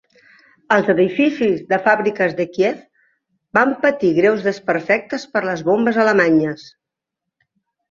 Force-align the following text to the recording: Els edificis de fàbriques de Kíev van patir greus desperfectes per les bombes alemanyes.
Els 0.75 0.87
edificis 0.93 1.59
de 1.73 1.77
fàbriques 1.87 2.33
de 2.39 2.47
Kíev 2.55 2.79
van 3.59 3.75
patir 3.85 4.11
greus 4.21 4.49
desperfectes 4.49 5.29
per 5.37 5.47
les 5.51 5.65
bombes 5.71 6.03
alemanyes. 6.07 6.69